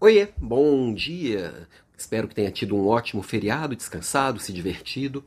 [0.00, 1.66] Oiê, bom dia!
[1.96, 5.24] Espero que tenha tido um ótimo feriado, descansado, se divertido.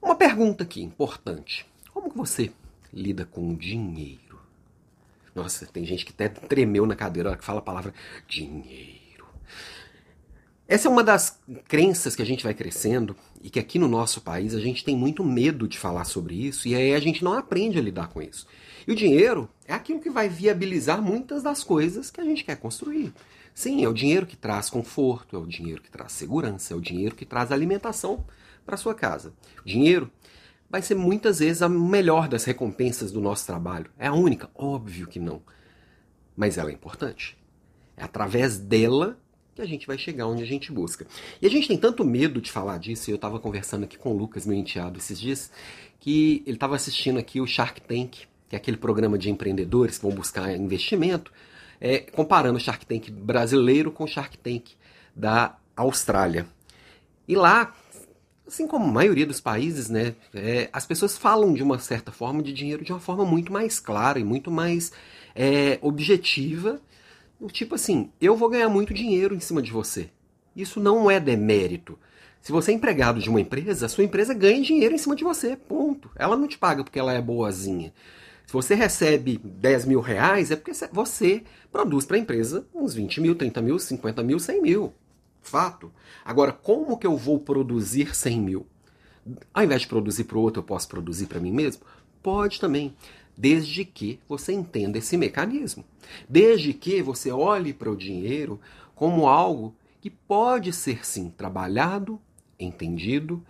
[0.00, 1.66] Uma pergunta aqui, importante.
[1.92, 2.50] Como que você
[2.90, 4.40] lida com dinheiro?
[5.34, 7.92] Nossa, tem gente que até tremeu na cadeira na hora que fala a palavra
[8.26, 9.26] dinheiro.
[10.66, 11.38] Essa é uma das
[11.68, 14.96] crenças que a gente vai crescendo e que aqui no nosso país a gente tem
[14.96, 18.22] muito medo de falar sobre isso e aí a gente não aprende a lidar com
[18.22, 18.46] isso.
[18.88, 22.56] E o dinheiro é aquilo que vai viabilizar muitas das coisas que a gente quer
[22.56, 23.12] construir.
[23.54, 26.80] Sim, é o dinheiro que traz conforto, é o dinheiro que traz segurança, é o
[26.80, 28.24] dinheiro que traz alimentação
[28.64, 29.32] para sua casa.
[29.64, 30.10] Dinheiro
[30.70, 33.90] vai ser muitas vezes a melhor das recompensas do nosso trabalho.
[33.98, 34.50] É a única?
[34.54, 35.42] Óbvio que não.
[36.34, 37.36] Mas ela é importante.
[37.94, 39.18] É através dela
[39.54, 41.06] que a gente vai chegar onde a gente busca.
[41.40, 44.12] E a gente tem tanto medo de falar disso, e eu estava conversando aqui com
[44.12, 45.50] o Lucas, meu enteado, esses dias,
[46.00, 48.10] que ele estava assistindo aqui o Shark Tank,
[48.48, 51.30] que é aquele programa de empreendedores que vão buscar investimento,
[51.84, 54.70] é, comparando o Shark Tank brasileiro com o Shark Tank
[55.16, 56.46] da Austrália.
[57.26, 57.74] E lá,
[58.46, 62.40] assim como a maioria dos países, né, é, as pessoas falam de uma certa forma
[62.40, 64.92] de dinheiro de uma forma muito mais clara e muito mais
[65.34, 66.80] é, objetiva.
[67.50, 70.08] Tipo assim, eu vou ganhar muito dinheiro em cima de você.
[70.54, 71.98] Isso não é demérito.
[72.40, 75.24] Se você é empregado de uma empresa, a sua empresa ganha dinheiro em cima de
[75.24, 76.10] você, ponto.
[76.14, 77.92] Ela não te paga porque ela é boazinha.
[78.46, 83.20] Se você recebe 10 mil reais, é porque você produz para a empresa uns 20
[83.20, 84.92] mil, 30 mil, 50 mil, 100 mil.
[85.40, 85.90] Fato.
[86.24, 88.66] Agora, como que eu vou produzir 100 mil?
[89.52, 91.82] Ao invés de produzir para o outro, eu posso produzir para mim mesmo?
[92.22, 92.94] Pode também.
[93.36, 95.84] Desde que você entenda esse mecanismo.
[96.28, 98.60] Desde que você olhe para o dinheiro
[98.94, 102.20] como algo que pode ser sim trabalhado,
[102.58, 103.42] entendido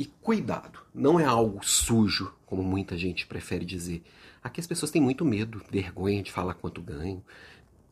[0.00, 0.78] e cuidado.
[0.94, 4.02] Não é algo sujo, como muita gente prefere dizer.
[4.42, 7.22] Aqui as pessoas têm muito medo, vergonha de falar quanto ganham.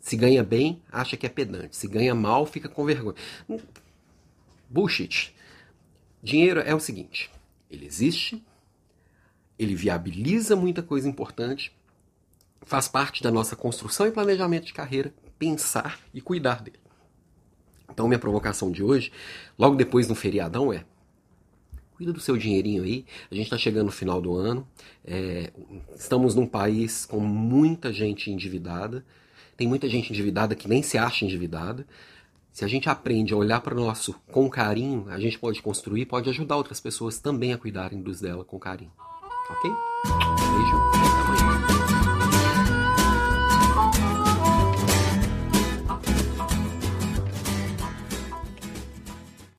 [0.00, 1.76] Se ganha bem, acha que é pedante.
[1.76, 3.14] Se ganha mal, fica com vergonha.
[4.70, 5.36] Bullshit.
[6.22, 7.30] Dinheiro é o seguinte:
[7.70, 8.42] ele existe,
[9.58, 11.76] ele viabiliza muita coisa importante,
[12.62, 16.80] faz parte da nossa construção e planejamento de carreira, pensar e cuidar dele.
[17.90, 19.12] Então, minha provocação de hoje,
[19.58, 20.86] logo depois do feriadão, é
[21.98, 23.04] cuida do seu dinheirinho aí.
[23.28, 24.66] A gente está chegando no final do ano.
[25.04, 25.50] É,
[25.96, 29.04] estamos num país com muita gente endividada.
[29.56, 31.84] Tem muita gente endividada que nem se acha endividada.
[32.52, 36.06] Se a gente aprende a olhar para o nosso com carinho, a gente pode construir,
[36.06, 38.92] pode ajudar outras pessoas também a cuidarem dos dela com carinho.
[39.50, 39.70] Ok?
[40.06, 40.97] Beijo.